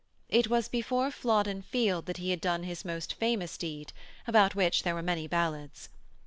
It 0.29 0.47
was 0.47 0.67
before 0.67 1.11
Flodden 1.11 1.61
Field 1.61 2.07
that 2.07 2.17
he 2.17 2.31
had 2.31 2.41
done 2.41 2.63
his 2.63 2.83
most 2.83 3.13
famous 3.13 3.55
deed, 3.55 3.93
about 4.25 4.55
which 4.55 4.81
there 4.81 4.95
were 4.95 5.03
many 5.03 5.27
ballads. 5.27 5.89